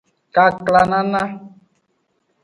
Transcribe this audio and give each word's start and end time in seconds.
Kaklanana. 0.35 1.23